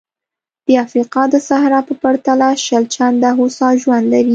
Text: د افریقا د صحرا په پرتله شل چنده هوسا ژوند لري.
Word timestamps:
د 0.67 0.69
افریقا 0.85 1.23
د 1.33 1.35
صحرا 1.47 1.79
په 1.87 1.93
پرتله 2.01 2.49
شل 2.65 2.83
چنده 2.95 3.29
هوسا 3.39 3.67
ژوند 3.81 4.05
لري. 4.13 4.29